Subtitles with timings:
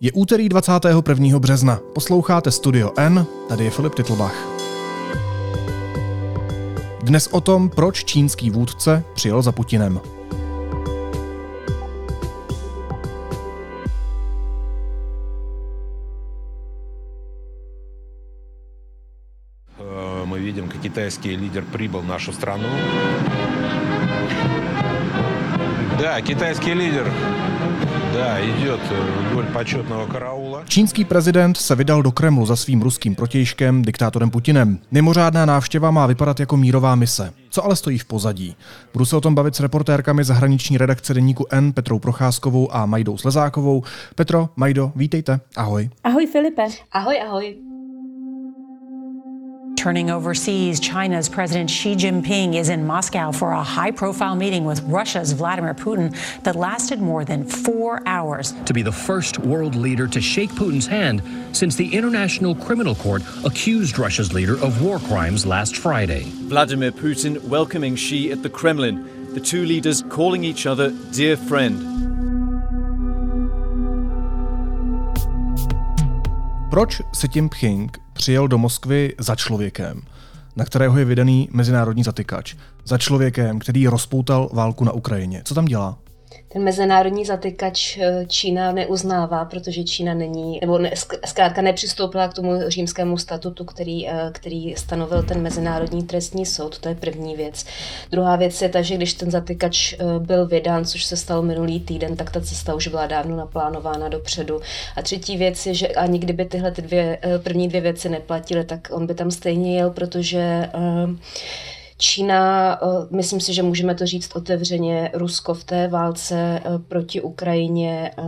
[0.00, 1.38] Je úterý 21.
[1.38, 1.80] března.
[1.94, 4.34] Posloucháte Studio N, tady je Filip Titlbach.
[7.02, 10.00] Dnes o tom, proč čínský vůdce přijel za Putinem.
[20.24, 22.68] Мы видим, как китайский лидер прибыл в нашу страну.
[25.98, 27.12] Да, китайский лидер
[30.67, 34.79] Čínský prezident se vydal do Kremlu za svým ruským protějškem, diktátorem Putinem.
[34.91, 37.33] Mimořádná návštěva má vypadat jako mírová mise.
[37.49, 38.55] Co ale stojí v pozadí?
[38.93, 43.17] Budu se o tom bavit s reportérkami zahraniční redakce deníku N Petrou Procházkovou a Majdou
[43.17, 43.83] Slezákovou.
[44.15, 45.39] Petro, Majdo, vítejte.
[45.55, 45.89] Ahoj.
[46.03, 46.63] Ahoj Filipe.
[46.91, 47.78] Ahoj, ahoj.
[49.79, 54.81] Turning overseas, China's President Xi Jinping is in Moscow for a high profile meeting with
[54.81, 58.53] Russia's Vladimir Putin that lasted more than four hours.
[58.65, 63.23] To be the first world leader to shake Putin's hand since the International Criminal Court
[63.45, 66.23] accused Russia's leader of war crimes last Friday.
[66.25, 72.08] Vladimir Putin welcoming Xi at the Kremlin, the two leaders calling each other dear friend.
[76.69, 80.01] Proč si Tim Pching přijel do Moskvy za člověkem,
[80.55, 82.55] na kterého je vydaný mezinárodní zatykač?
[82.85, 85.41] Za člověkem, který rozpoutal válku na Ukrajině.
[85.45, 85.97] Co tam dělá?
[86.51, 90.91] Ten mezinárodní zatykač eh, Čína neuznává, protože Čína není, nebo ne,
[91.25, 96.79] zkrátka nepřistoupila k tomu římskému statutu, který, eh, který stanovil ten Mezinárodní trestní soud.
[96.79, 97.65] To je první věc.
[98.11, 101.79] Druhá věc je ta, že když ten zatykač eh, byl vydán, což se stalo minulý
[101.79, 104.61] týden, tak ta cesta už byla dávno naplánována dopředu.
[104.95, 108.87] A třetí věc je, že ani kdyby tyhle ty dvě, první dvě věci neplatily, tak
[108.91, 111.15] on by tam stejně jel, protože uh,
[112.01, 117.21] Čína, eh, myslím si, že můžeme to říct otevřeně, Rusko v té válce eh, proti
[117.21, 118.23] Ukrajině eh,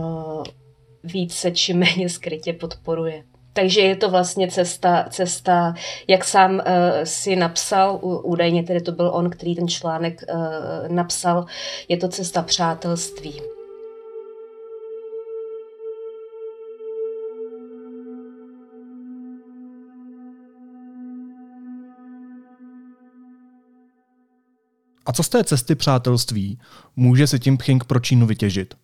[1.04, 3.22] více či méně skrytě podporuje.
[3.52, 5.74] Takže je to vlastně cesta, cesta
[6.08, 6.60] jak sám uh,
[7.04, 11.46] si napsal, údajně tedy to byl on, který ten článek uh, napsal,
[11.88, 13.40] je to cesta přátelství.
[25.06, 26.58] A co z té cesty přátelství
[26.96, 28.74] může se tím Pching pro Čínu vytěžit?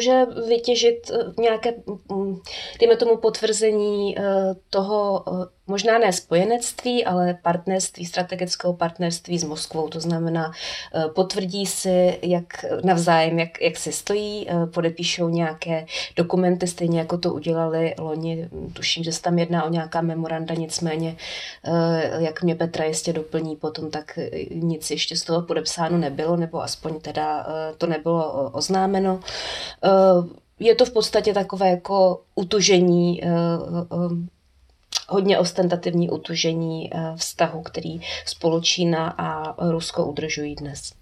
[0.00, 1.74] Může vytěžit eh, nějaké,
[2.12, 2.40] mm,
[2.80, 4.22] dejme tomu, potvrzení eh,
[4.70, 9.88] toho, eh, možná ne spojenectví, ale partnerství, strategického partnerství s Moskvou.
[9.88, 10.52] To znamená,
[11.14, 17.94] potvrdí si, jak navzájem, jak, jak si stojí, podepíšou nějaké dokumenty, stejně jako to udělali
[17.98, 18.48] loni.
[18.72, 21.16] Tuším, že se tam jedná o nějaká memoranda, nicméně,
[22.18, 24.18] jak mě Petra jistě doplní potom, tak
[24.50, 27.46] nic ještě z toho podepsáno nebylo, nebo aspoň teda
[27.78, 29.20] to nebylo oznámeno.
[29.90, 34.28] Eh, je to v podstatě takové jako utužení, eh, eh,
[35.08, 40.92] hodně ostentativní utužení vztahu, který spolu Čína a Rusko udržují dnes.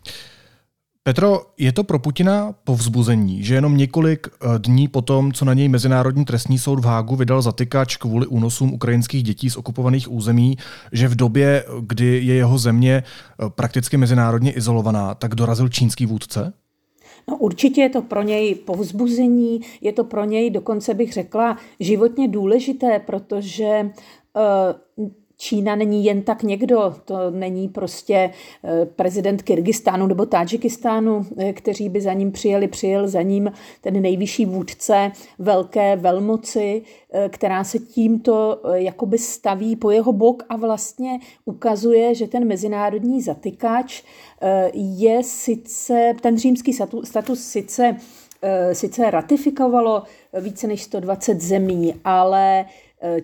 [1.02, 4.26] Petro, je to pro Putina povzbuzení, že jenom několik
[4.58, 8.72] dní po tom, co na něj Mezinárodní trestní soud v Hágu vydal zatykač kvůli únosům
[8.72, 10.56] ukrajinských dětí z okupovaných území,
[10.92, 13.02] že v době, kdy je jeho země
[13.48, 16.52] prakticky mezinárodně izolovaná, tak dorazil čínský vůdce?
[17.28, 22.28] No určitě je to pro něj povzbuzení, je to pro něj dokonce bych řekla životně
[22.28, 23.90] důležité, protože
[24.98, 25.08] uh,
[25.40, 28.30] Čína není jen tak někdo, to není prostě
[28.64, 34.02] eh, prezident Kyrgyzstánu nebo Tadžikistánu, eh, kteří by za ním přijeli, přijel za ním ten
[34.02, 36.82] nejvyšší vůdce velké velmoci,
[37.12, 43.22] eh, která se tímto jakoby staví po jeho bok a vlastně ukazuje, že ten mezinárodní
[43.22, 44.02] zatykač
[44.72, 46.72] je sice, ten římský
[47.04, 47.96] status sice,
[48.72, 50.02] sice ratifikovalo
[50.40, 52.64] více než 120 zemí, ale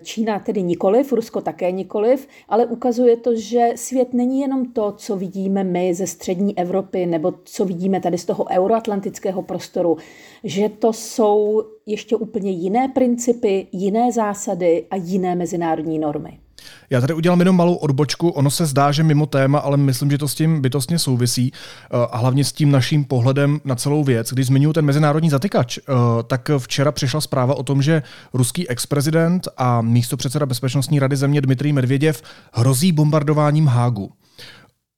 [0.01, 5.15] Čína tedy nikoliv, Rusko také nikoliv, ale ukazuje to, že svět není jenom to, co
[5.15, 9.97] vidíme my ze střední Evropy nebo co vidíme tady z toho euroatlantického prostoru,
[10.43, 16.44] že to jsou ještě úplně jiné principy, jiné zásady a jiné mezinárodní normy.
[16.89, 18.29] Já tady udělám jenom malou odbočku.
[18.29, 22.07] Ono se zdá, že mimo téma, ale myslím, že to s tím bytostně souvisí eh,
[22.11, 24.33] a hlavně s tím naším pohledem na celou věc.
[24.33, 25.81] Když zmiňuji ten mezinárodní zatykač, eh,
[26.27, 28.03] tak včera přišla zpráva o tom, že
[28.33, 32.21] ruský ex-prezident a místo předseda Bezpečnostní rady země Dmitrij Medvěděv
[32.53, 34.11] hrozí bombardováním Hágu.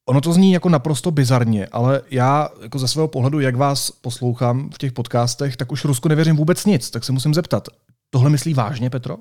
[0.09, 4.69] Ono to zní jako naprosto bizarně, ale já jako ze svého pohledu, jak vás poslouchám
[4.73, 7.67] v těch podcastech, tak už Rusku nevěřím vůbec nic, tak se musím zeptat.
[8.09, 9.17] Tohle myslí vážně, Petro?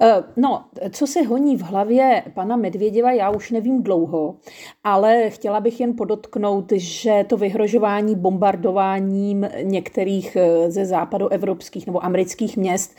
[0.00, 4.36] Eh, no, co se honí v hlavě pana Medvěděva, já už nevím dlouho,
[4.84, 12.56] ale chtěla bych jen podotknout, že to vyhrožování bombardováním některých eh, ze západoevropských nebo amerických
[12.56, 12.94] měst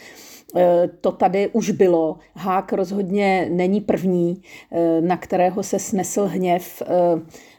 [1.02, 2.18] to tady už bylo.
[2.36, 4.42] Hák rozhodně není první,
[4.72, 6.88] eh, na kterého se snesl hněv eh,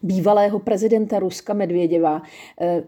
[0.02, 2.22] bývalého prezidenta Ruska Medvěděva.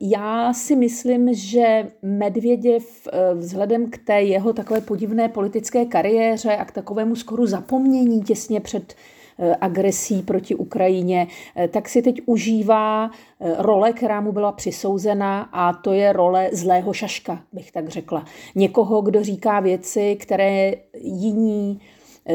[0.00, 6.72] Já si myslím, že Medvěděv vzhledem k té jeho takové podivné politické kariéře a k
[6.72, 9.21] takovému skoru zapomnění těsně před Eh,
[9.60, 13.10] agresí proti Ukrajině, eh, tak si teď užívá
[13.40, 18.24] eh, role, která mu byla přisouzena a to je role zlého šaška, bych tak řekla.
[18.54, 21.80] Někoho, kdo říká věci, které jiní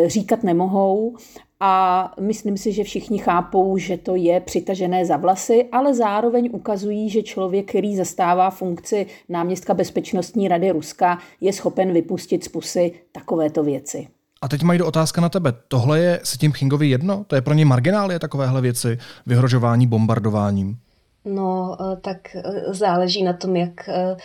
[0.07, 1.15] říkat nemohou
[1.59, 7.09] a myslím si, že všichni chápou, že to je přitažené za vlasy, ale zároveň ukazují,
[7.09, 13.63] že člověk, který zastává funkci náměstka Bezpečnostní rady Ruska, je schopen vypustit z pusy takovéto
[13.63, 14.07] věci.
[14.41, 15.53] A teď mají do otázka na tebe.
[15.67, 17.23] Tohle je si tím Kingovi jedno?
[17.27, 20.77] To je pro ně marginálie takovéhle věci, vyhrožování bombardováním?
[21.25, 24.15] No, eh, tak eh, záleží na tom, jak eh,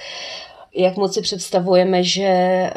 [0.77, 2.71] jak moc si představujeme, že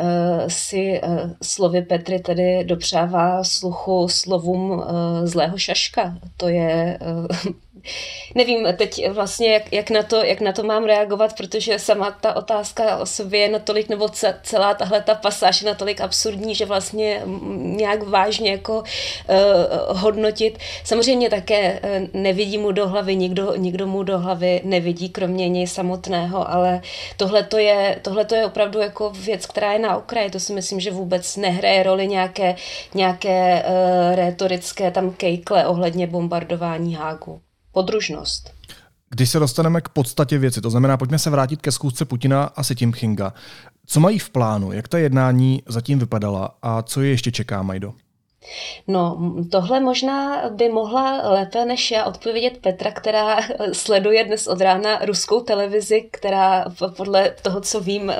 [0.47, 1.01] si
[1.41, 4.83] slovy Petry tedy dopřává sluchu slovům
[5.23, 6.17] zlého šaška.
[6.37, 6.99] To je
[8.35, 12.35] nevím teď vlastně, jak, jak, na to, jak na to mám reagovat, protože sama ta
[12.35, 14.09] otázka o sobě je natolik, nebo
[14.43, 17.21] celá tahle ta pasáž je natolik absurdní, že vlastně
[17.55, 20.57] nějak vážně jako uh, hodnotit.
[20.83, 25.67] Samozřejmě také uh, nevidí mu do hlavy, nikdo, nikdo mu do hlavy nevidí, kromě něj
[25.67, 26.81] samotného, ale
[27.17, 30.29] tohle to je, tohleto je opravdu jako věc, která je na okraji.
[30.29, 32.55] To si myslím, že vůbec nehraje roli nějaké,
[32.93, 37.44] nějaké uh, retorické tam kejkle ohledně bombardování Hágu
[37.75, 38.53] podružnost.
[39.09, 42.63] Když se dostaneme k podstatě věci, to znamená, pojďme se vrátit ke zkusce Putina a
[42.63, 43.33] Sitim Chinga.
[43.85, 47.93] Co mají v plánu, jak ta jednání zatím vypadala a co je ještě čeká, Majdo?
[48.87, 49.17] No,
[49.51, 53.37] tohle možná by mohla lépe než já odpovědět Petra, která
[53.73, 56.65] sleduje dnes od rána ruskou televizi, která
[56.97, 58.13] podle toho, co vím,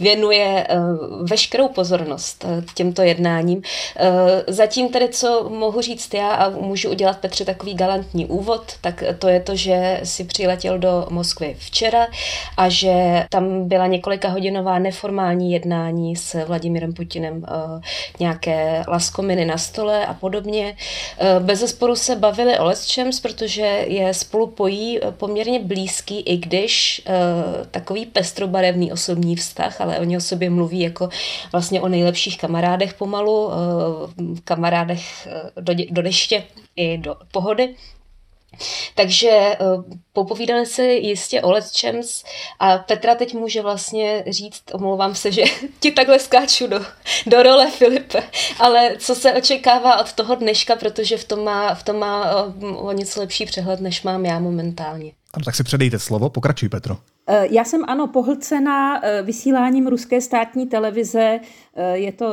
[0.00, 0.76] věnuje eh,
[1.22, 3.62] veškerou pozornost eh, těmto jednáním.
[3.96, 9.04] Eh, zatím tedy, co mohu říct já a můžu udělat Petře takový galantní úvod, tak
[9.18, 12.06] to je to, že si přiletěl do Moskvy včera
[12.56, 17.44] a že tam byla několika hodinová neformální jednání s Vladimírem Putinem,
[18.20, 20.76] nějaké laskominy na stole a podobně.
[21.18, 26.36] Eh, bez zesporu se bavili o Lesčems, protože je spolu pojí eh, poměrně blízký, i
[26.36, 27.12] když eh,
[27.70, 31.08] takový pestrobarevný osobní vztah, ale oni o sobě mluví jako
[31.52, 33.50] vlastně o nejlepších kamarádech pomalu,
[34.44, 35.28] kamarádech
[35.60, 36.44] do, do deště
[36.76, 37.74] i do pohody.
[38.94, 39.56] Takže
[40.12, 42.24] popovídali se jistě o Letčems
[42.58, 45.42] a Petra teď může vlastně říct, omlouvám se, že
[45.80, 46.80] ti takhle skáču do,
[47.26, 48.22] do role Filipe,
[48.58, 52.52] ale co se očekává od toho dneška, protože v tom má, v tom má o,
[52.76, 55.12] o něco lepší přehled, než mám já momentálně.
[55.34, 56.96] Ano, tak si předejte slovo, pokračuj Petro.
[57.32, 61.40] Eh, já jsem ano pohlcena eh, vysíláním ruské státní televize.
[61.76, 62.26] Eh, je to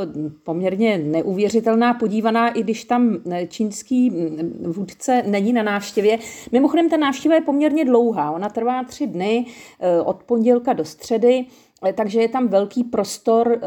[0.43, 6.19] poměrně neuvěřitelná podívaná, i když tam čínský mm, vůdce není na návštěvě.
[6.51, 8.31] Mimochodem, ta návštěva je poměrně dlouhá.
[8.31, 9.45] Ona trvá tři dny
[10.05, 11.45] od pondělka do středy.
[11.95, 13.59] Takže je tam velký prostor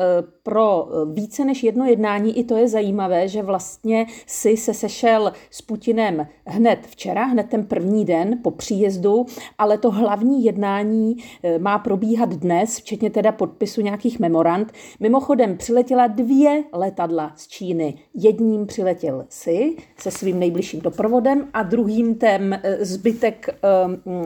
[0.42, 2.38] pro více než jedno jednání.
[2.38, 7.64] I to je zajímavé, že vlastně si se sešel s Putinem hned včera, hned ten
[7.64, 9.26] první den po příjezdu,
[9.58, 14.72] ale to hlavní jednání eh, má probíhat dnes, včetně teda podpisu nějakých memorand.
[15.00, 17.94] Mimochodem přiletěla dvě letadla z Číny.
[18.14, 23.58] Jedním přiletěl si se svým nejbližším doprovodem a druhým ten eh, zbytek eh,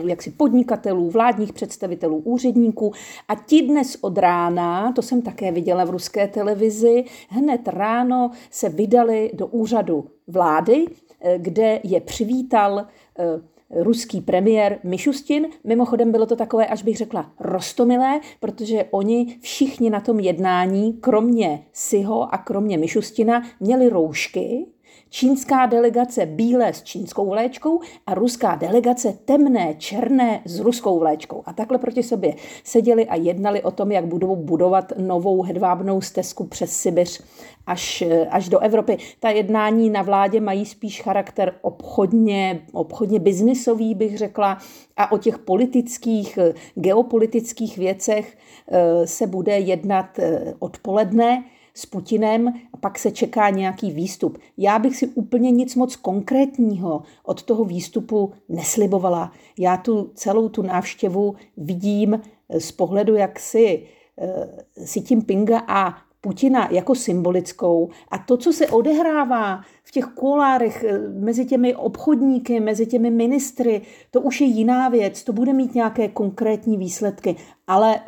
[0.05, 2.93] jaksi podnikatelů, vládních představitelů, úředníků.
[3.27, 8.69] A ti dnes od rána, to jsem také viděla v ruské televizi, hned ráno se
[8.69, 10.85] vydali do úřadu vlády,
[11.21, 15.47] eh, kde je přivítal eh, ruský premiér Mišustin.
[15.63, 21.65] Mimochodem bylo to takové, až bych řekla, rostomilé, protože oni všichni na tom jednání, kromě
[21.73, 24.65] Siho a kromě Mišustina, měli roušky,
[25.15, 31.43] čínská delegace bílé s čínskou vléčkou a ruská delegace temné, černé s ruskou vléčkou.
[31.45, 36.43] A takhle proti sobě seděli a jednali o tom, jak budou budovat novou hedvábnou stezku
[36.43, 37.23] přes Sibiř
[37.67, 38.97] až, až do Evropy.
[39.19, 44.57] Ta jednání na vládě mají spíš charakter obchodně, obchodně biznisový, bych řekla,
[44.97, 46.39] a o těch politických,
[46.75, 48.37] geopolitických věcech
[48.71, 51.43] eh, se bude jednat eh, odpoledne
[51.75, 54.37] s Putinem a pak se čeká nějaký výstup.
[54.57, 59.31] Já bych si úplně nic moc konkrétního od toho výstupu neslibovala.
[59.59, 62.21] Já tu celou tu návštěvu vidím
[62.59, 63.83] z pohledu jaksi
[64.85, 70.83] si tím Pinga a Putina jako symbolickou a to, co se odehrává v těch kolárech
[70.83, 75.75] eh, mezi těmi obchodníky, mezi těmi ministry, to už je jiná věc, to bude mít
[75.75, 77.35] nějaké konkrétní výsledky,
[77.67, 77.99] ale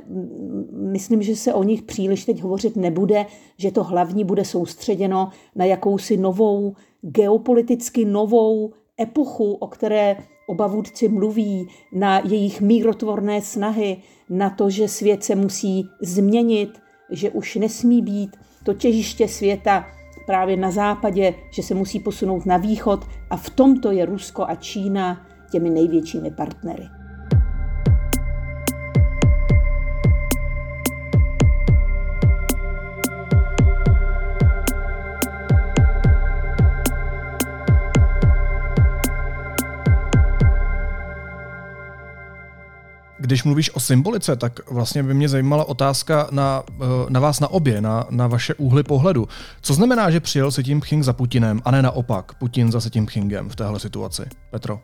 [0.71, 3.25] myslím, že se o nich příliš teď hovořit nebude,
[3.57, 11.07] že to hlavní bude soustředěno na jakousi novou, geopoliticky novou epochu, o které oba vůdci
[11.07, 13.97] mluví, na jejich mírotvorné snahy,
[14.29, 16.69] na to, že svět se musí změnit,
[17.09, 19.85] že už nesmí být to těžiště světa
[20.25, 24.55] právě na západě, že se musí posunout na východ a v tomto je Rusko a
[24.55, 26.96] Čína těmi největšími partnery.
[43.19, 47.47] Když mluvíš o symbolice, tak vlastně by mě zajímala otázka na, eh, na vás na
[47.47, 49.27] obě, na, na vaše úhly pohledu.
[49.61, 53.05] Co znamená, že přijel se tím Pching za Putinem a ne naopak, Putin za tím
[53.05, 54.23] Pchingem v téhle situaci?
[54.51, 54.79] Petro?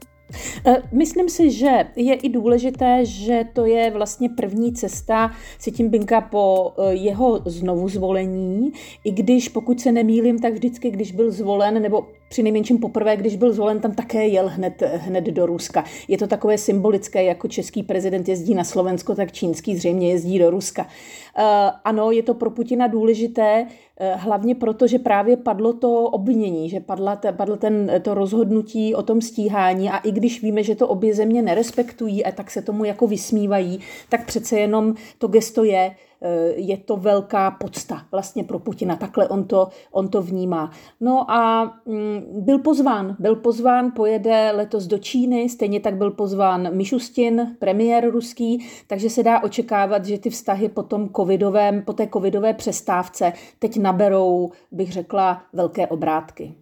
[0.65, 5.89] Eh, myslím si, že je i důležité, že to je vlastně první cesta Si tím
[5.89, 8.71] Binka po eh, jeho znovu zvolení,
[9.03, 13.35] i když, pokud se nemýlím, tak vždycky, když byl zvolen, nebo při nejmenším poprvé, když
[13.35, 15.85] byl zvolen, tam také jel hned, hned do Ruska.
[16.07, 20.49] Je to takové symbolické, jako český prezident jezdí na Slovensko, tak čínský zřejmě jezdí do
[20.49, 20.83] Ruska.
[20.83, 21.43] Uh,
[21.83, 23.67] ano, je to pro Putina důležité,
[24.15, 29.21] hlavně proto, že právě padlo to obvinění, že padla, padlo ten, to rozhodnutí o tom
[29.21, 33.07] stíhání a i když víme, že to obě země nerespektují a tak se tomu jako
[33.07, 36.12] vysmívají, tak přece jenom to gesto je, Eh,
[36.55, 38.95] je to velká podsta vlastně pro Putina.
[38.95, 40.71] Takhle on to, on to vnímá.
[40.99, 46.75] No a mm, byl pozván, byl pozván, pojede letos do Číny, stejně tak byl pozván
[46.75, 52.07] Mišustin, premiér ruský, takže se dá očekávat, že ty vztahy po tom covidovém, po té
[52.13, 56.53] covidové přestávce teď naberou, bych řekla, velké obrátky.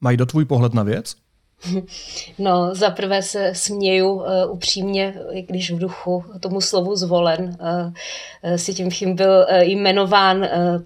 [0.00, 1.23] Mají do tvůj pohled na věc?
[2.38, 5.14] No, zaprvé se směju uh, upřímně,
[5.48, 7.56] když v duchu tomu slovu zvolen.
[7.60, 7.92] Uh,
[8.50, 10.82] uh, si tím chým byl uh, jmenován, uh,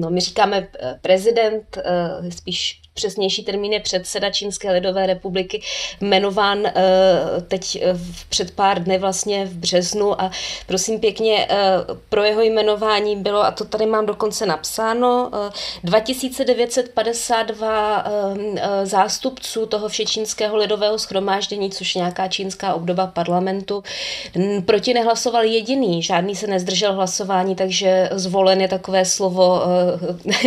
[0.00, 0.68] no my říkáme
[1.00, 1.78] prezident,
[2.28, 5.62] spíš přesnější termín je předseda Čínské lidové republiky,
[6.00, 6.72] jmenován eh,
[7.48, 10.22] teď eh, před pár dny vlastně v březnu.
[10.22, 10.30] A
[10.66, 11.56] prosím pěkně, eh,
[12.08, 15.30] pro jeho jmenování bylo, a to tady mám dokonce napsáno,
[15.84, 18.04] 2952
[18.84, 23.82] zástupců toho všečínského lidového schromáždění, což nějaká čínská obdoba parlamentu,
[24.66, 29.62] proti nehlasoval jediný, žádný se nezdržel hlasování, takže zvolen je takové slovo,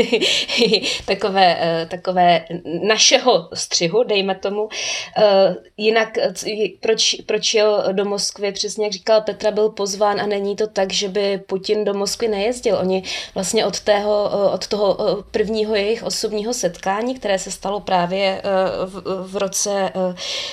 [1.05, 1.57] takové,
[1.89, 2.42] takové
[2.83, 4.69] našeho střihu, dejme tomu.
[5.17, 6.33] Eh, jinak eh,
[6.79, 10.93] proč, proč jel do Moskvy, přesně jak říkal Petra, byl pozván a není to tak,
[10.93, 12.77] že by Putin do Moskvy nejezdil.
[12.77, 14.97] Oni vlastně od, tého, eh, od toho
[15.31, 18.41] prvního jejich osobního setkání, které se stalo právě
[18.85, 19.91] v, v roce,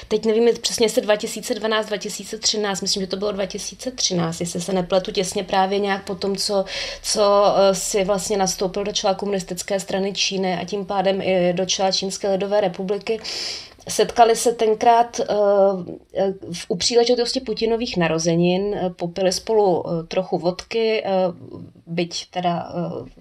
[0.09, 5.45] teď nevím přesně, jestli 2012, 2013, myslím, že to bylo 2013, jestli se nepletu těsně
[5.45, 6.65] právě nějak po tom, co,
[7.03, 11.80] co si vlastně nastoupil do čela komunistické strany Číny a tím pádem i do čela
[11.93, 13.21] Čínské lidové republiky,
[13.89, 15.85] Setkali se tenkrát uh,
[16.69, 21.05] u příležitosti Putinových narozenin, popili spolu trochu vodky,
[21.87, 22.73] byť teda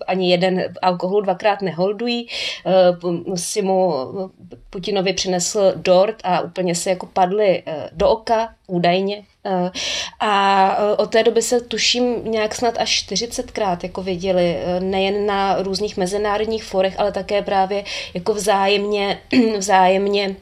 [0.07, 2.27] ani jeden alkohol dvakrát neholdují,
[3.35, 3.93] si mu
[4.69, 9.23] Putinovi přinesl dort a úplně se jako padli do oka, údajně.
[10.19, 15.97] A od té doby se tuším nějak snad až 40krát jako viděli, nejen na různých
[15.97, 19.19] mezinárodních forech, ale také právě jako vzájemně,
[19.57, 20.35] vzájemně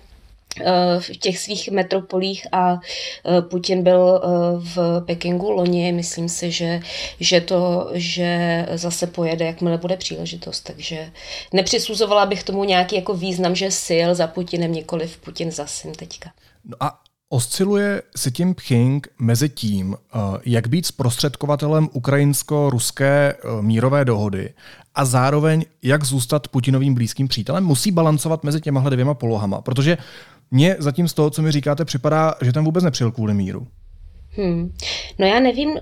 [0.99, 2.79] v těch svých metropolích a
[3.49, 4.21] Putin byl
[4.57, 6.79] v Pekingu loni, myslím si, že,
[7.19, 11.11] že to, že zase pojede, jakmile bude příležitost, takže
[11.53, 16.31] nepřisuzovala bych tomu nějaký jako význam, že sil za Putinem, nikoliv Putin za sim teďka.
[16.65, 16.99] No a
[17.29, 19.95] Osciluje si tím Pching mezi tím,
[20.45, 24.53] jak být zprostředkovatelem ukrajinsko-ruské mírové dohody
[24.95, 27.63] a zároveň jak zůstat Putinovým blízkým přítelem?
[27.63, 29.97] Musí balancovat mezi těma dvěma polohama, protože
[30.51, 33.67] mně zatím z toho, co mi říkáte, připadá, že tam vůbec nepřijel kvůli míru.
[34.29, 34.73] Hmm.
[35.19, 35.79] No já nevím,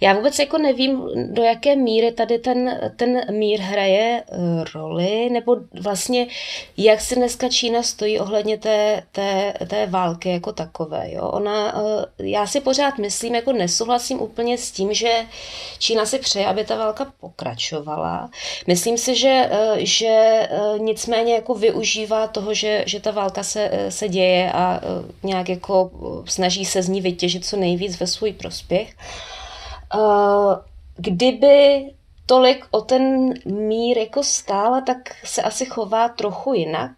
[0.00, 5.56] já vůbec jako nevím, do jaké míry tady ten, ten mír hraje uh, roli, nebo
[5.80, 6.26] vlastně
[6.76, 11.12] jak se dneska Čína stojí ohledně té, té, té války jako takové.
[11.12, 11.28] Jo?
[11.28, 15.12] Ona, uh, já si pořád myslím, jako nesouhlasím úplně s tím, že
[15.78, 18.30] Čína si přeje, aby ta válka pokračovala.
[18.66, 20.48] Myslím si, že, uh, že
[20.78, 24.80] nicméně jako využívá toho, že, že ta válka se, se děje a
[25.22, 25.90] nějak jako
[26.24, 28.94] snaží se z ní vytěžit co nejvíc ve svůj prospěch.
[29.94, 30.54] Uh,
[30.96, 31.90] kdyby
[32.26, 36.90] tolik o ten mír jako stála, tak se asi chová trochu jinak.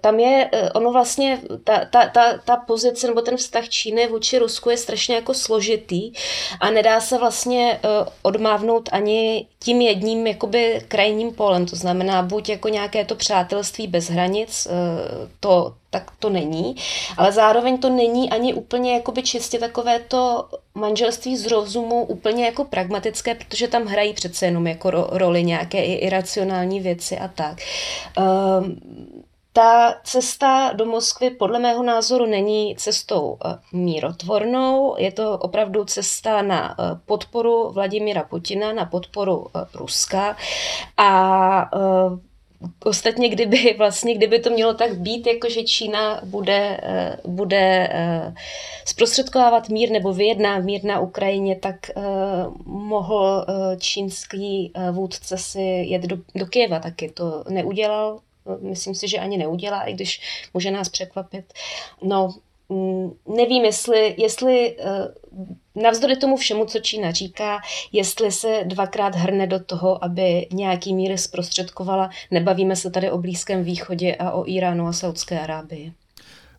[0.00, 4.70] Tam je, ono vlastně, ta, ta, ta, ta pozice nebo ten vztah Číny vůči Rusku
[4.70, 6.12] je strašně jako složitý
[6.60, 7.80] a nedá se vlastně
[8.22, 14.10] odmávnout ani tím jedním jakoby krajním polem, to znamená buď jako nějaké to přátelství bez
[14.10, 14.68] hranic,
[15.40, 16.76] to, tak to není,
[17.16, 22.64] ale zároveň to není ani úplně jakoby čistě takové to manželství z rozumu úplně jako
[22.64, 27.58] pragmatické, protože tam hrají přece jenom jako ro, roli nějaké i iracionální věci a tak.
[28.18, 28.80] Um,
[29.52, 36.42] ta cesta do Moskvy podle mého názoru není cestou eh, mírotvornou, je to opravdu cesta
[36.42, 40.36] na eh, podporu Vladimira Putina, na podporu eh, Ruska.
[40.96, 41.70] A
[42.84, 48.34] Ostatně, kdyby vlastně, kdyby to mělo tak být, jako že Čína bude, eh, bude eh,
[48.84, 52.02] zprostředkovávat mír nebo vyjedná mír na Ukrajině, tak eh,
[52.64, 53.46] mohl
[53.78, 57.08] čínský vůdce si jet do, do Kyjeva taky.
[57.08, 58.20] To neudělal,
[58.60, 60.20] myslím si, že ani neudělá, i když
[60.54, 61.52] může nás překvapit.
[62.02, 62.34] No,
[62.68, 64.76] mm, nevím, jestli, jestli
[65.82, 67.60] navzdory tomu všemu, co Čína říká,
[67.92, 73.64] jestli se dvakrát hrne do toho, aby nějaký mír zprostředkovala, nebavíme se tady o Blízkém
[73.64, 75.92] východě a o Iránu a Saudské Arábii.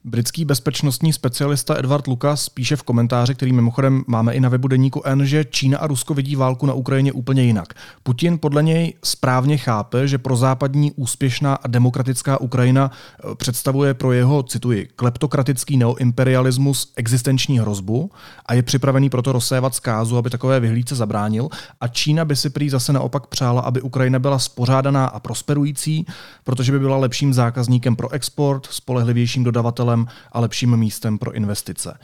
[0.04, 5.02] Britský bezpečnostní specialista Edward Lucas píše v komentáři, který mimochodem máme i na webu deníku
[5.06, 7.74] N, že Čína a Rusko vidí válku na Ukrajině úplně jinak.
[8.04, 14.12] Putin podle něj správně chápe, že pro západní úspěšná a demokratická Ukrajina eh, představuje pro
[14.12, 18.12] jeho, cituji, kleptokratický neoimperialismus existenční hrozbu
[18.46, 21.50] a je připravený proto rozsévat zkázu, aby takové vyhlídce zabránil.
[21.82, 26.06] A Čína by si prý zase naopak přála, aby Ukrajina byla spořádaná a prosperující,
[26.44, 32.00] protože by byla lepším zákazníkem pro export, spolehlivějším dodavatelem dodavatelem a lepším místem pro investice.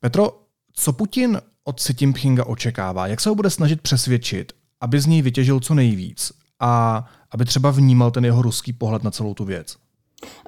[0.00, 0.30] Petro,
[0.72, 3.06] co Putin od Xi Jinpinga očekává?
[3.06, 7.70] Jak se ho bude snažit přesvědčit, aby z něj vytěžil co nejvíc a aby třeba
[7.70, 9.76] vnímal ten jeho ruský pohled na celou tu věc?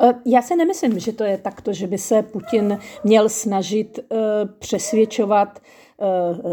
[0.01, 4.05] E, já si nemyslím, že to je takto, že by se Putin měl snažit e,
[4.59, 5.61] přesvědčovat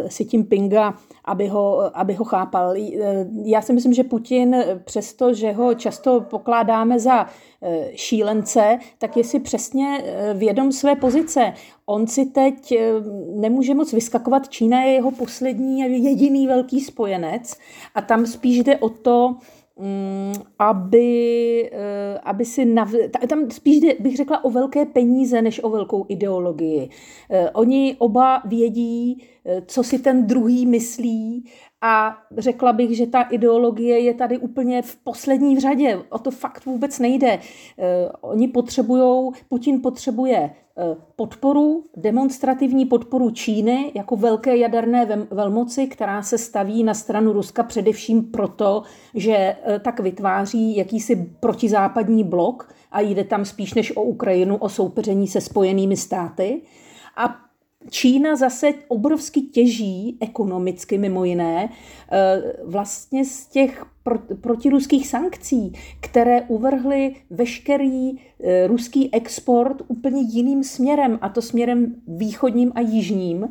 [0.07, 0.93] Xi Jinpinga,
[1.25, 2.73] aby ho, aby ho chápal.
[2.77, 7.25] Eh, já si myslím, že Putin, přesto, že ho často pokládáme za
[7.61, 10.03] eh, šílence, tak je si přesně
[10.33, 11.53] vědom své pozice.
[11.85, 12.73] On si teď
[13.35, 14.49] nemůže moc vyskakovat.
[14.49, 17.57] Čína je jeho poslední a jediný velký spojenec
[17.95, 19.35] a tam spíš jde o to,
[20.59, 21.09] aby,
[21.73, 22.91] eh, aby si nav...
[23.27, 26.89] tam spíš bych řekla o velké peníze, než o velkou ideologii.
[27.29, 31.45] Eh, oni oba vědí, eh, co si ten druhý myslí
[31.81, 35.99] a řekla bych, že ta ideologie je tady úplně v poslední řadě.
[36.09, 37.39] O to fakt vůbec nejde.
[38.21, 46.37] Oni potřebují, Putin potřebuje Eh, podporu, demonstrativní podporu Číny jako velké jaderné velmoci, která se
[46.37, 48.83] staví na stranu Ruska především proto,
[49.13, 54.69] že eh, tak vytváří jakýsi protizápadní blok a jde tam spíš než o Ukrajinu, o
[54.69, 56.61] soupeření se spojenými státy.
[57.17, 57.44] A
[57.89, 61.69] Čína zase obrovsky těží ekonomicky mimo jiné
[62.11, 63.85] eh, vlastně z těch
[64.41, 72.71] protiruských sankcí, které uvrhly veškerý eh, ruský export úplně jiným směrem, a to směrem východním
[72.75, 73.49] a jižním.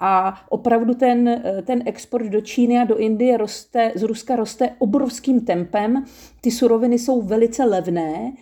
[0.00, 4.70] A opravdu ten, eh, ten export do Číny a do Indie roste, z Ruska roste
[4.78, 6.04] obrovským tempem.
[6.40, 8.32] Ty suroviny jsou velice levné,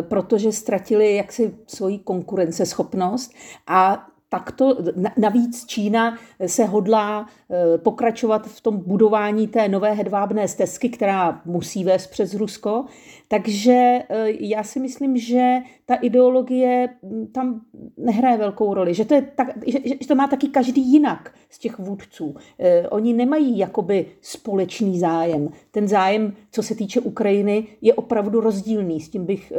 [0.00, 3.32] protože ztratili jaksi svoji konkurenceschopnost
[3.66, 4.76] a takto,
[5.16, 11.84] navíc Čína se hodlá eh, pokračovat v tom budování té nové hedvábné stezky, která musí
[11.84, 12.84] vést přes Rusko.
[13.28, 17.60] Takže eh, já si myslím, že ta ideologie hm, tam
[17.96, 21.58] nehraje velkou roli, že to, je tak, že, že to má taky každý jinak z
[21.58, 22.34] těch vůdců.
[22.58, 25.48] Eh, oni nemají jakoby společný zájem.
[25.70, 29.00] Ten zájem, co se týče Ukrajiny, je opravdu rozdílný.
[29.00, 29.52] S tím bych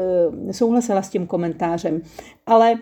[0.51, 2.01] souhlasila s tím komentářem.
[2.45, 2.75] Ale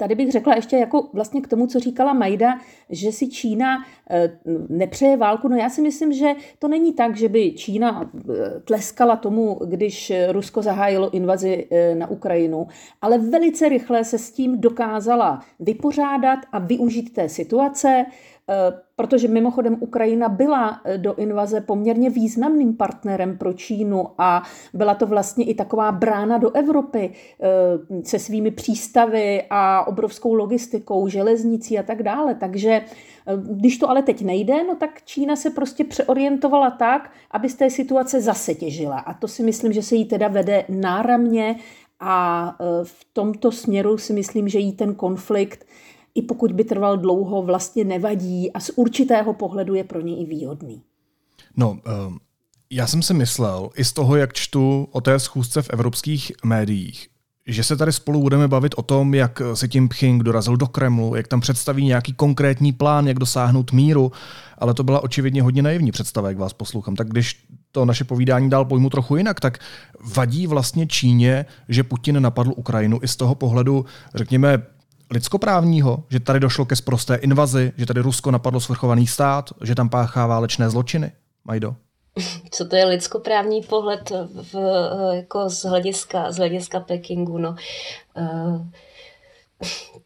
[0.00, 2.58] Tady bych řekla ještě jako vlastně k tomu, co říkala Majda,
[2.90, 5.48] že si Čína eh, nepřeje válku.
[5.48, 10.12] No já si myslím, že to není tak, že by Čína eh, tleskala tomu, když
[10.30, 12.66] Rusko zahájilo invazi eh, na Ukrajinu,
[13.02, 18.04] ale velice rychle se s tím dokázala vypořádat a využít té situace.
[18.50, 24.42] Eh, protože mimochodem Ukrajina byla eh, do invaze poměrně významným partnerem pro Čínu a
[24.74, 31.08] byla to vlastně i taková brána do Evropy eh, se svými přístavy a obrovskou logistikou,
[31.08, 32.34] železnicí a tak dále.
[32.34, 32.80] Takže
[33.36, 37.70] když to ale teď nejde, no tak Čína se prostě přeorientovala tak, aby z té
[37.70, 38.98] situace zase těžila.
[38.98, 41.56] A to si myslím, že se jí teda vede náramně
[42.00, 45.66] a v tomto směru si myslím, že jí ten konflikt
[46.14, 50.24] i pokud by trval dlouho, vlastně nevadí a z určitého pohledu je pro ně i
[50.24, 50.82] výhodný.
[51.56, 52.18] No, um,
[52.70, 57.08] já jsem si myslel, i z toho, jak čtu o té schůzce v evropských médiích,
[57.46, 61.14] že se tady spolu budeme bavit o tom, jak si tím Pching dorazil do Kremlu,
[61.14, 64.12] jak tam představí nějaký konkrétní plán, jak dosáhnout míru,
[64.58, 66.96] ale to byla očividně hodně naivní představa, jak vás poslouchám.
[66.96, 69.58] Tak když to naše povídání dál pojmu trochu jinak, tak
[70.14, 74.62] vadí vlastně Číně, že Putin napadl Ukrajinu i z toho pohledu, řekněme,
[75.10, 79.88] lidskoprávního, že tady došlo ke sprosté invazi, že tady Rusko napadlo svrchovaný stát, že tam
[79.88, 81.12] páchá válečné zločiny?
[81.44, 81.76] Majdo?
[82.50, 84.12] Co to je lidskoprávní pohled
[84.52, 84.54] v,
[85.12, 87.38] jako z hlediska, z hlediska Pekingu?
[87.38, 87.56] No,
[88.16, 88.66] uh,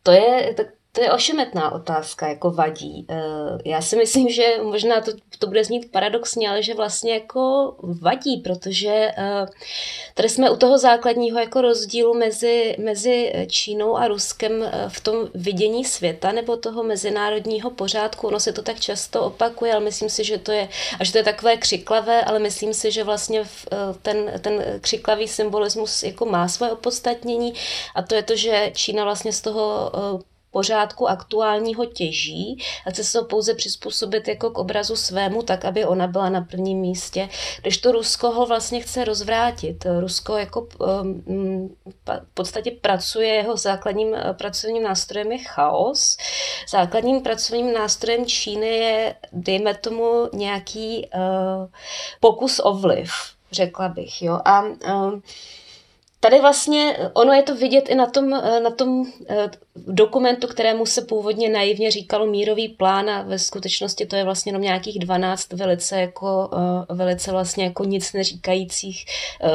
[0.03, 3.07] to je, tak to je ošemetná otázka, jako vadí.
[3.11, 3.15] Eh,
[3.65, 8.37] já si myslím, že možná to, to bude znít paradoxně, ale že vlastně jako vadí,
[8.37, 9.47] protože eh,
[10.15, 15.29] tady jsme u toho základního jako rozdílu mezi, mezi Čínou a Ruskem eh, v tom
[15.35, 18.27] vidění světa nebo toho mezinárodního pořádku.
[18.27, 20.69] Ono se to tak často opakuje, ale myslím si, že to je,
[21.01, 23.45] a že to je takové křiklavé, ale myslím si, že vlastně
[24.03, 27.55] ten, ten křiklavý symbolismus jako má svoje opodstatnění
[27.95, 29.91] a to je to, že Čína vlastně z toho
[30.55, 35.85] pořádku aktuálního těží a chce se to pouze přizpůsobit jako k obrazu svému, tak aby
[35.85, 37.29] ona byla na prvním místě.
[37.63, 39.87] Když to Rusko ho vlastně chce rozvrátit.
[40.01, 41.75] Rusko jako um,
[42.07, 46.17] v podstatě pracuje, jeho základním eh, pracovním nástrojem je chaos.
[46.71, 51.67] Základním pracovním nástrojem Číny je, dejme tomu, nějaký uh,
[52.21, 53.11] pokus o vliv,
[53.53, 54.23] řekla bych.
[54.23, 54.39] Jo?
[54.45, 55.21] A uh,
[56.25, 60.87] Tady vlastně, ono je to vidět i na tom, eh, na tom eh, dokumentu, kterému
[60.87, 65.53] se původně naivně říkalo mírový plán a ve skutečnosti to je vlastně jenom nějakých 12
[65.53, 66.51] velice, jako,
[66.91, 69.05] eh, velice vlastně jako nic neříkajících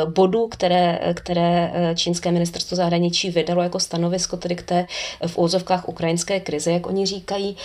[0.06, 4.88] bodů, které, které čínské ministerstvo zahraničí vydalo jako stanovisko tedy k té
[5.28, 7.58] v úzovkách ukrajinské krize, jak oni říkají.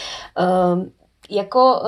[1.31, 1.83] Jako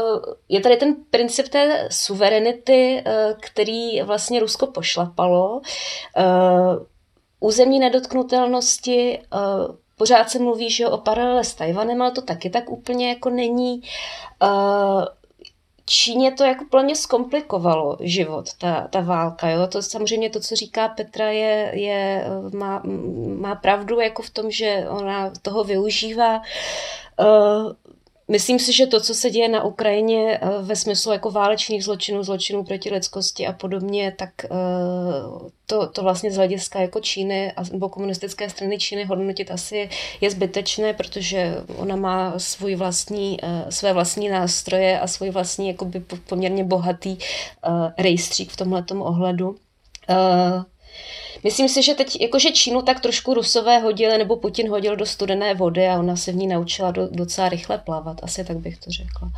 [0.48, 3.05] je tady ten princip té suverenity,
[3.40, 5.61] který vlastně Rusko pošlapalo
[7.40, 9.38] územní nedotknutelnosti, eh,
[9.96, 13.83] pořád se mluví, že o paralele s Tajvanem, ale to taky tak úplně jako není.
[14.42, 15.07] Eh,
[15.88, 19.51] Číně to jako plně zkomplikovalo život, ta, ta válka.
[19.51, 19.66] Jo?
[19.66, 22.83] To samozřejmě to, co říká Petra, je, je, má,
[23.38, 26.42] má pravdu jako v tom, že ona toho využívá.
[28.28, 32.22] Myslím si, že to, co se děje na Ukrajině eh, ve smyslu jako válečných zločinů,
[32.22, 34.48] zločinů proti lidskosti a podobně, tak eh,
[35.66, 39.88] to, to vlastně z hlediska jako Číny nebo komunistické strany Číny hodnotit asi
[40.20, 45.76] je zbytečné, protože ona má svůj vlastní, eh, své vlastní nástroje a svůj vlastní
[46.28, 47.18] poměrně bohatý
[47.98, 49.56] rejstřík v tomhle ohledu.
[51.44, 55.54] Myslím si, že teď jakože Čínu tak trošku Rusové hodili, nebo Putin hodil do studené
[55.54, 58.20] vody a ona se v ní naučila do, docela rychle plavat.
[58.22, 59.30] Asi tak bych to řekla.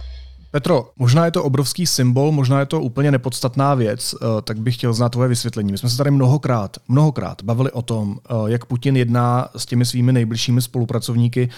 [0.51, 4.75] Petro, možná je to obrovský symbol, možná je to úplně nepodstatná věc, eh, tak bych
[4.75, 5.73] chtěl znát tvoje vysvětlení.
[5.73, 9.87] My jsme se tady mnohokrát, mnohokrát bavili o tom, eh, jak Putin jedná s těmi
[9.87, 11.49] svými nejbližšími spolupracovníky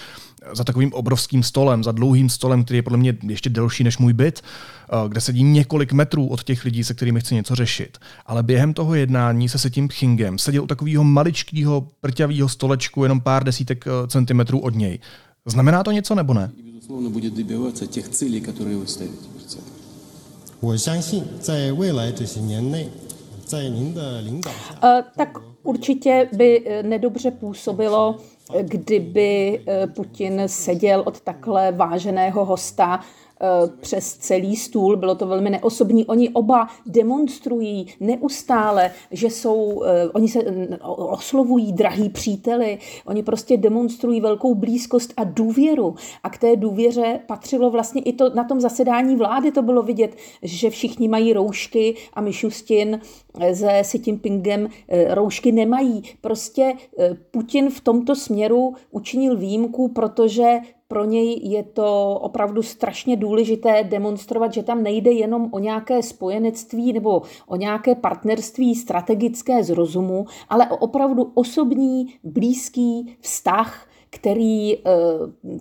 [0.52, 4.12] za takovým obrovským stolem, za dlouhým stolem, který je podle mě ještě delší než můj
[4.12, 7.98] byt, eh, kde sedí několik metrů od těch lidí, se kterými chci něco řešit.
[8.26, 13.20] Ale během toho jednání se se tím Pchingem seděl u takového maličkého prťavého stolečku jenom
[13.20, 14.98] pár desítek centimetrů od něj.
[15.46, 16.50] Znamená to něco nebo ne?
[16.86, 19.70] безусловно, будет добиваться тех целей, которые вы ставите перед собой.
[20.60, 22.88] 我相信在未来这些年内，
[23.44, 28.22] 在您的领导下，呃，tak určitě by eh, nedobře působilo, eh,
[28.61, 32.99] kdyby eh, Putin seděl od takhle váženého hosta
[33.79, 36.05] přes celý stůl, bylo to velmi neosobní.
[36.05, 40.39] Oni oba demonstrují neustále, že jsou, eh, oni se
[40.85, 45.95] oslovují drahý příteli, oni prostě demonstrují velkou blízkost a důvěru.
[46.23, 50.15] A k té důvěře patřilo vlastně i to na tom zasedání vlády, to bylo vidět,
[50.41, 52.99] že všichni mají roušky a Mišustin
[53.39, 54.69] eh, se Xi Jinpingem
[55.09, 56.03] roušky nemají.
[56.21, 56.73] Prostě
[57.31, 60.59] Putin v tomto směru učinil výjimku, protože
[60.91, 66.93] pro něj je to opravdu strašně důležité demonstrovat, že tam nejde jenom o nějaké spojenectví
[66.93, 74.83] nebo o nějaké partnerství strategické z rozumu, ale o opravdu osobní, blízký vztah který uh,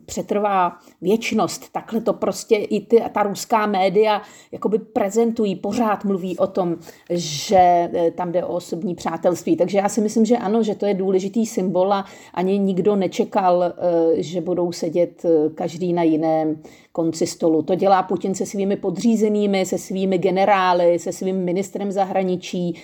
[0.07, 1.73] přetrvá věčnost.
[1.73, 6.77] Takhle to prostě i ty, ta ruská média jakoby prezentují, pořád mluví o tom,
[7.11, 7.57] že
[7.95, 9.57] eh, tam jde o osobní přátelství.
[9.57, 13.57] Takže já si myslím, že ano, že to je důležitý symbol a ani nikdo nečekal,
[13.59, 15.23] uh, že budou sedět
[15.55, 17.63] každý na jiném konci stolu.
[17.63, 22.75] To dělá Putin se svými podřízenými, se svými generály, se svým ministrem zahraničí,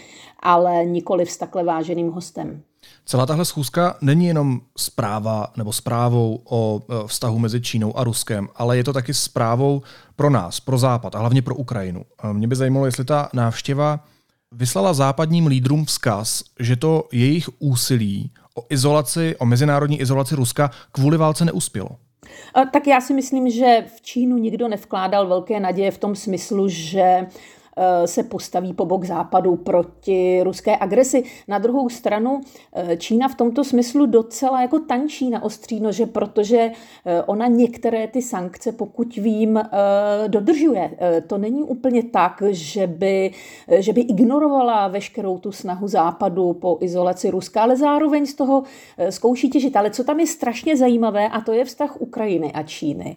[0.40, 2.62] ale nikoli s takhle váženým hostem.
[3.04, 8.48] Celá tahle schůzka není jenom zpráva nebo zprávou o e, vztahu mezi Čínou a Ruskem,
[8.56, 9.82] ale je to taky zprávou
[10.16, 12.04] pro nás, pro Západ a hlavně pro Ukrajinu.
[12.32, 14.00] Mě by zajímalo, jestli ta návštěva
[14.52, 21.16] vyslala západním lídrům vzkaz, že to jejich úsilí o izolaci, o mezinárodní izolaci Ruska kvůli
[21.16, 21.88] válce neuspělo.
[22.72, 27.26] Tak já si myslím, že v Čínu nikdo nevkládal velké naděje v tom smyslu, že
[28.06, 31.22] se postaví po bok západu proti ruské agresi.
[31.48, 32.40] Na druhou stranu
[32.72, 36.70] eh, Čína v tomto smyslu docela jako tančí na ostří nože, protože
[37.06, 39.60] eh, ona některé ty sankce, pokud vím,
[40.26, 40.90] dodržuje.
[41.26, 43.30] To není úplně tak, že by,
[43.78, 48.62] že by ignorovala veškerou tu snahu západu po izolaci Ruska, ale zároveň z toho
[49.10, 49.76] zkouší těžit.
[49.76, 53.16] Ale co tam je strašně zajímavé, a to je vztah Ukrajiny a Číny.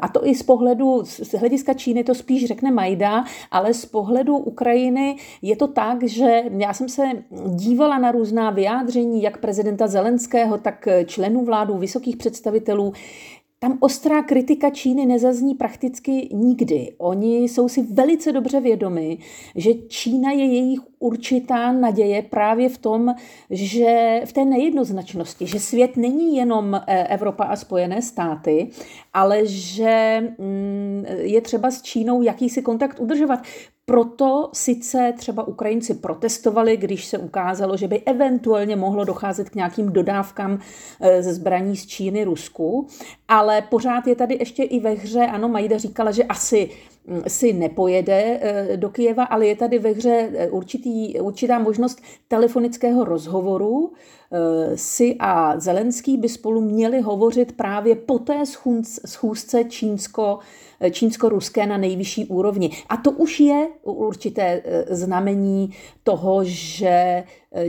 [0.00, 4.36] A to i z pohledu, z hlediska Číny to spíš řekne Majda, ale z pohledu
[4.36, 7.02] Ukrajiny je to tak, že já jsem se
[7.54, 12.92] dívala na různá vyjádření jak prezidenta Zelenského, tak členů vládu, vysokých představitelů,
[13.58, 16.94] tam ostrá kritika Číny nezazní prakticky nikdy.
[16.98, 19.18] Oni jsou si velice dobře vědomi,
[19.54, 23.14] že Čína je jejich určitá naděje právě v tom,
[23.50, 28.70] že v té nejednoznačnosti, že svět není jenom eh, Evropa a Spojené státy,
[29.12, 33.40] ale že mm, je třeba s Čínou jakýsi kontakt udržovat.
[33.90, 39.92] Proto sice třeba Ukrajinci protestovali, když se ukázalo, že by eventuálně mohlo docházet k nějakým
[39.92, 40.58] dodávkám
[41.00, 42.86] eh, ze zbraní z Číny Rusku,
[43.28, 46.70] ale pořád je tady ještě i ve hře, ano, Majda říkala, že asi
[47.28, 53.04] si nepojede eh, do Kijeva, ale je tady ve hře eh, určitý, určitá možnost telefonického
[53.04, 53.92] rozhovoru.
[54.74, 58.42] Si a Zelenský by spolu měli hovořit právě po té
[59.06, 60.38] schůzce čínsko
[60.90, 62.70] čínsko-ruské na nejvyšší úrovni.
[62.88, 65.70] A to už je určité znamení
[66.02, 67.24] toho, že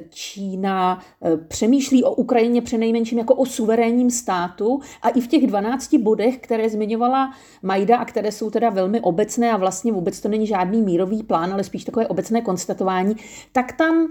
[0.09, 5.93] Čína e, přemýšlí o Ukrajině přenejmenším jako o suverénním státu a i v těch 12
[5.93, 10.47] bodech, které zmiňovala Majda a které jsou teda velmi obecné a vlastně vůbec to není
[10.47, 13.15] žádný mírový plán, ale spíš takové obecné konstatování,
[13.51, 14.07] tak tam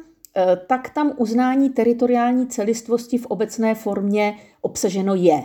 [0.66, 5.42] tak tam uznání teritoriální celistvosti v obecné formě obsaženo je.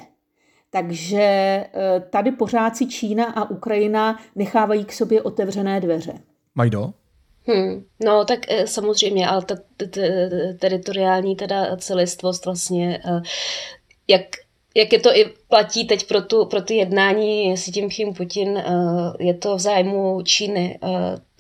[0.70, 1.70] Takže eh,
[2.10, 6.14] tady pořád si Čína a Ukrajina nechávají k sobě otevřené dveře.
[6.56, 6.94] Majdo?
[7.48, 9.56] Hmm, no tak eh, samozřejmě, ale ta
[10.60, 13.22] teritoriální teda celistvost vlastně, eh,
[14.08, 14.22] jak
[14.76, 18.64] jak je to i platí teď pro, tu, pro ty jednání s tím Putin,
[19.20, 20.80] je to v zájmu Číny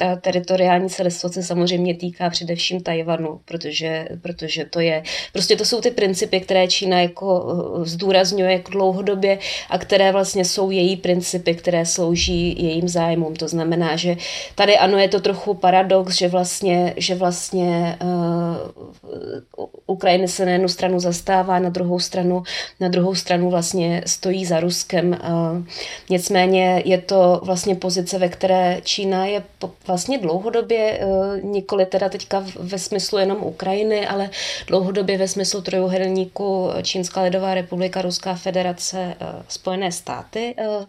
[0.01, 5.81] ta teritoriální celistvost se samozřejmě týká především Tajvanu, protože, protože to je, prostě to jsou
[5.81, 11.55] ty principy, které Čína jako eh, zdůrazňuje jako dlouhodobě a které vlastně jsou její principy,
[11.55, 13.35] které slouží jejím zájmům.
[13.35, 14.15] To znamená, že
[14.55, 20.67] tady ano, je to trochu paradox, že vlastně, že vlastně uh, Ukrajina se na jednu
[20.67, 22.43] stranu zastává, na druhou stranu,
[22.79, 25.11] na druhou stranu vlastně stojí za Ruskem.
[25.11, 25.63] Uh,
[26.09, 29.43] nicméně je to vlastně pozice, ve které Čína je
[29.91, 34.29] vlastně dlouhodobě, eh, nikoli teda teďka ve smyslu jenom Ukrajiny, ale
[34.67, 40.85] dlouhodobě ve smyslu trojuhelníku Čínská lidová republika, Ruská federace, eh, Spojené státy, eh,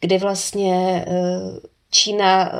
[0.00, 1.04] kdy vlastně
[1.90, 2.52] Čína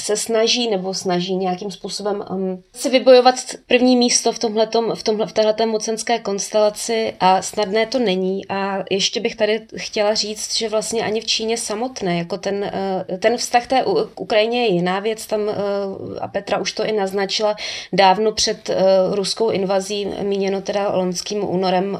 [0.00, 3.34] se snaží nebo snaží nějakým způsobem um, si vybojovat
[3.66, 8.48] první místo v, tomhletom, v, tomhle, v téhleté mocenské konstelaci a snadné to není.
[8.48, 12.70] A ještě bych tady chtěla říct, že vlastně ani v Číně samotné, jako ten,
[13.10, 13.84] uh, ten vztah té
[14.14, 15.48] k Ukrajině je jiná věc, tam uh,
[16.20, 17.56] a Petra už to i naznačila
[17.92, 21.98] dávno před uh, ruskou invazí, míněno teda loňským únorem,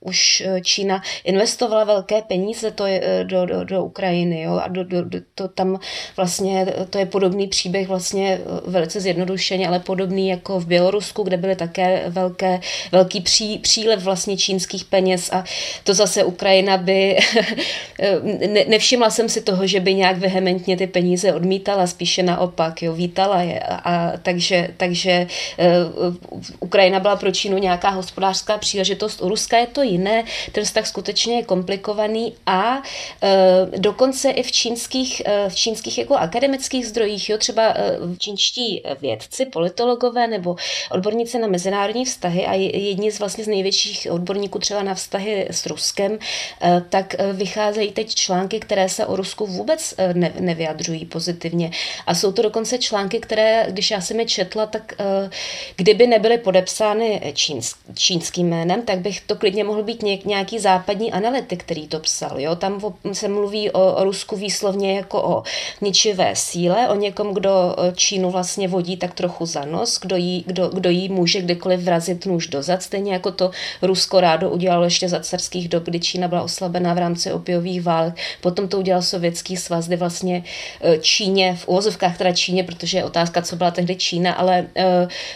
[0.00, 5.04] už Čína investovala velké peníze to je, do, do, do Ukrajiny jo, a do, do,
[5.04, 5.78] do, to tam
[6.16, 11.36] vlastně to je podobný příběh vlastně eh, velice zjednodušeně, ale podobný jako v Bělorusku, kde
[11.36, 12.60] byly také velké,
[12.92, 15.44] velký pří, přílev vlastně čínských peněz a
[15.84, 17.18] to zase Ukrajina by
[18.48, 22.92] ne, nevšimla jsem si toho, že by nějak vehementně ty peníze odmítala, spíše naopak, jo,
[22.92, 23.60] vítala je.
[23.60, 25.26] A, a takže, takže
[26.06, 26.14] uh,
[26.60, 31.36] Ukrajina byla pro Čínu nějaká hospodářská příležitost, u Ruska je to jiné, ten vztah skutečně
[31.36, 32.82] je komplikovaný a uh,
[33.78, 38.82] dokonce i v čínských, uh, v čínských jako akademických zdrojích zdrojích, jo, třeba eh, čínští
[39.00, 40.56] vědci, politologové nebo
[40.90, 45.66] odborníci na mezinárodní vztahy a jedni z vlastně z největších odborníků třeba na vztahy s
[45.66, 46.18] Ruskem,
[46.62, 51.70] eh, tak eh, vycházejí teď články, které se o Rusku vůbec ne, nevyjadřují pozitivně.
[52.06, 54.94] A jsou to dokonce články, které, když já jsem je četla, tak
[55.76, 61.62] kdyby nebyly podepsány čínsk, čínským jménem, tak bych to klidně mohl být nějaký západní analytik,
[61.62, 62.40] který to psal.
[62.40, 62.56] Jo?
[62.56, 62.80] Tam
[63.12, 65.42] se mluví o, o Rusku výslovně jako o
[65.80, 70.68] ničivé síle, o někom, kdo Čínu vlastně vodí tak trochu za nos, kdo jí, kdo,
[70.68, 73.50] kdo jí může kdykoliv vrazit nůž do zad, stejně jako to
[73.82, 78.14] Rusko rádo udělalo ještě za carských dob, kdy Čína byla oslabená v rámci opiových válek.
[78.40, 80.44] Potom to udělal Sovětský svaz, kdy vlastně
[81.00, 84.84] Číně, v uvozovkách teda Číně, protože je otázka, co byla tehdy Čína, ale uh,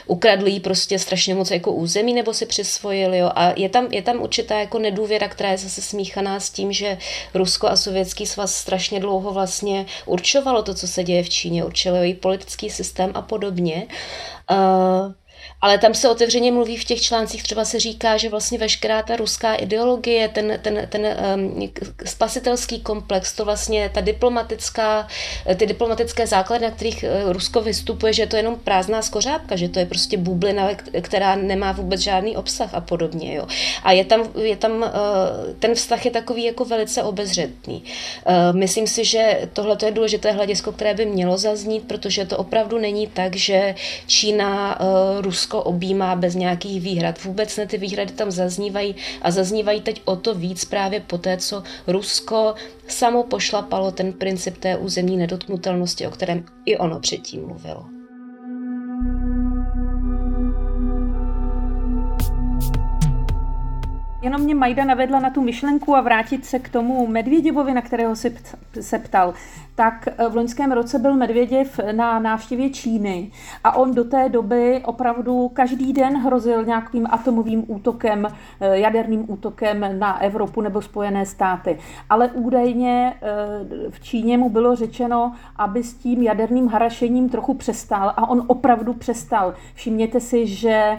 [0.06, 3.18] ukradli jí prostě strašně moc jako území nebo si přisvojili.
[3.18, 3.30] Jo.
[3.34, 6.98] A je tam, je tam určitá jako nedůvěra, která je zase smíchaná s tím, že
[7.34, 11.96] Rusko a Sovětský svaz strašně dlouho vlastně určovalo to, co se děje v Číně, určilo
[11.96, 13.86] její politický systém a podobně.
[14.50, 15.12] Uh,
[15.62, 19.16] ale tam se otevřeně mluví v těch článcích, třeba se říká, že vlastně veškerá ta
[19.16, 21.72] ruská ideologie, ten, ten, ten um,
[22.04, 25.08] spasitelský komplex, to vlastně ta diplomatická,
[25.56, 29.68] ty diplomatické základy, na kterých uh, Rusko vystupuje, že to je jenom prázdná skořápka, že
[29.68, 30.68] to je prostě bublina,
[31.00, 33.34] která nemá vůbec žádný obsah a podobně.
[33.34, 33.46] Jo.
[33.82, 34.88] A je tam, je tam uh,
[35.58, 37.82] ten vztah je takový jako velice obezřetný.
[38.26, 42.78] Uh, myslím si, že tohle je důležité hledisko, které by mělo zaznít, protože to opravdu
[42.78, 43.74] není tak, že
[44.06, 44.78] Čína
[45.20, 47.24] Rusko Rusko objímá bez nějakých výhrad.
[47.24, 51.36] Vůbec ne, ty výhrady tam zaznívají a zaznívají teď o to víc právě po té,
[51.36, 52.54] co Rusko
[52.88, 57.84] samo pošlapalo ten princip té územní nedotknutelnosti, o kterém i ono předtím mluvilo.
[64.22, 68.16] Jenom mě Majda navedla na tu myšlenku a vrátit se k tomu Medvěděvovi, na kterého
[68.16, 68.36] si
[68.80, 69.34] se ptal.
[69.74, 73.30] Tak eh, v loňském roce byl Medvěděv na návštěvě Číny
[73.64, 78.26] a on do té doby opravdu každý den hrozil nějakým atomovým útokem,
[78.60, 81.78] eh, jaderným útokem na Evropu nebo Spojené státy.
[82.10, 88.08] Ale údajně eh, v Číně mu bylo řečeno, aby s tím jaderným harašením trochu přestal
[88.16, 89.54] a on opravdu přestal.
[89.74, 90.98] Všimněte si, že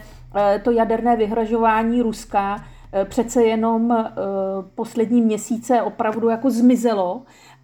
[0.63, 2.61] to jaderné vyhrožování Ruska
[3.05, 4.05] přece jenom eh,
[4.75, 7.21] poslední měsíce opravdu jako zmizelo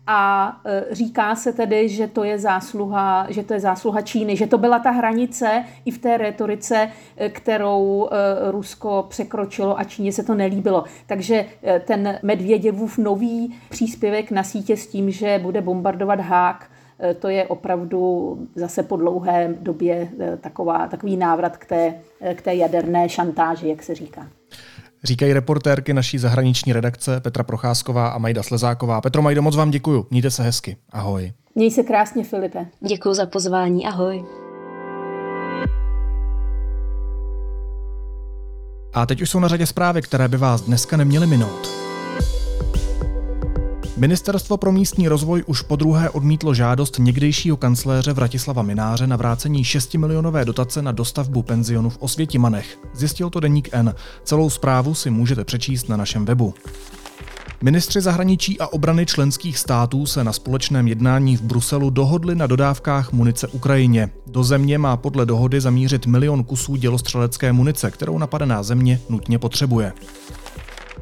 [0.07, 4.47] a eh, říká se tedy, že to je zásluha, že to je zásluha Číny, že
[4.47, 6.89] to byla ta hranice i v té retorice,
[7.29, 8.09] kterou
[8.51, 10.83] Rusko překročilo a Číně se to nelíbilo.
[11.07, 11.45] Takže
[11.85, 16.69] ten Medvěděvův nový příspěvek na sítě s tím, že bude bombardovat Hák,
[17.19, 20.09] to je opravdu zase po dlouhé době
[20.41, 21.93] taková, takový návrat k té,
[22.35, 24.27] k té jaderné šantáži, jak se říká.
[25.03, 29.01] Říkají reportérky naší zahraniční redakce Petra Procházková a Majda Slezáková.
[29.01, 30.07] Petro Majdo, moc vám děkuju.
[30.11, 30.77] Mějte se hezky.
[30.89, 31.33] Ahoj.
[31.55, 32.65] Měj se krásně, Filipe.
[32.87, 33.85] Děkuji za pozvání.
[33.85, 34.25] Ahoj.
[38.93, 41.88] A teď už jsou na řadě zprávy, které by vás dneska neměly minout.
[43.99, 49.63] Ministerstvo pro místní rozvoj už po druhé odmítlo žádost někdejšího kancléře Vratislava Mináře na vrácení
[49.63, 52.79] 6 milionové dotace na dostavbu penzionu v Osvětimanech.
[52.93, 53.95] Zjistil to deník N.
[54.23, 56.53] Celou zprávu si můžete přečíst na našem webu.
[57.61, 63.11] Ministři zahraničí a obrany členských států se na společném jednání v Bruselu dohodli na dodávkách
[63.11, 64.09] munice Ukrajině.
[64.27, 69.93] Do země má podle dohody zamířit milion kusů dělostřelecké munice, kterou napadená země nutně potřebuje.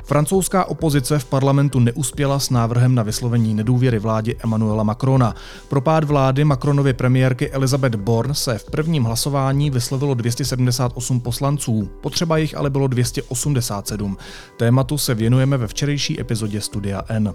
[0.07, 5.35] Francouzská opozice v parlamentu neuspěla s návrhem na vyslovení nedůvěry vládě Emmanuela Macrona.
[5.69, 12.37] Pro pád vlády Macronovy premiérky Elizabeth Born se v prvním hlasování vyslovilo 278 poslanců, potřeba
[12.37, 14.17] jich ale bylo 287.
[14.57, 17.33] Tématu se věnujeme ve včerejší epizodě Studia N.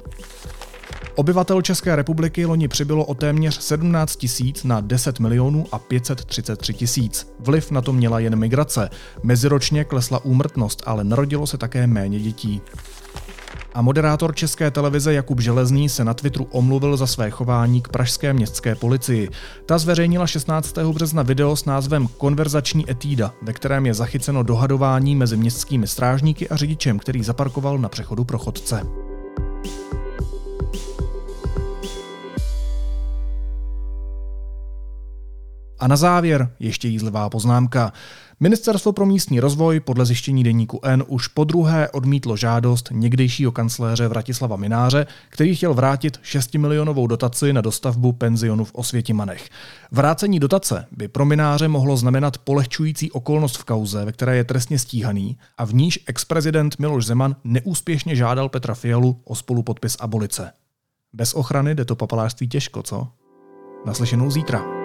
[1.14, 7.34] Obyvatel České republiky loni přibylo o téměř 17 tisíc na 10 milionů a 533 tisíc.
[7.40, 8.90] Vliv na to měla jen migrace.
[9.22, 12.62] Meziročně klesla úmrtnost, ale narodilo se také méně dětí.
[13.74, 18.32] A moderátor České televize Jakub Železný se na Twitteru omluvil za své chování k pražské
[18.32, 19.30] městské policii.
[19.66, 20.78] Ta zveřejnila 16.
[20.78, 26.56] března video s názvem Konverzační etída, ve kterém je zachyceno dohadování mezi městskými strážníky a
[26.56, 28.82] řidičem, který zaparkoval na přechodu pro chodce.
[35.82, 37.92] A na závěr ještě jízlivá poznámka.
[38.40, 44.08] Ministerstvo pro místní rozvoj podle zjištění deníku N už po druhé odmítlo žádost někdejšího kancléře
[44.08, 49.48] Vratislava Mináře, který chtěl vrátit 6 milionovou dotaci na dostavbu penzionu v Osvětimanech.
[49.90, 54.78] Vrácení dotace by pro Mináře mohlo znamenat polehčující okolnost v kauze, ve které je trestně
[54.78, 60.52] stíhaný a v níž ex-prezident Miloš Zeman neúspěšně žádal Petra Fialu o spolupodpis abolice.
[61.12, 63.08] Bez ochrany jde to papalářství těžko, co?
[63.86, 64.81] Naslyšenou zítra.